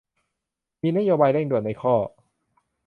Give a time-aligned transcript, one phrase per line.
[0.81, 1.93] มีนโยบายเร่งด่วนในข้อ